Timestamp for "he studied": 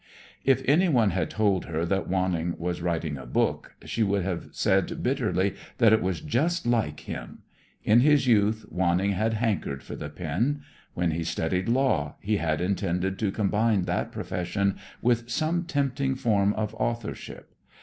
11.11-11.69